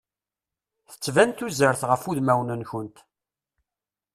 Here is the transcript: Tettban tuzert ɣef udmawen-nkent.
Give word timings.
Tettban 0.91 1.31
tuzert 1.31 1.81
ɣef 1.89 2.01
udmawen-nkent. 2.09 2.97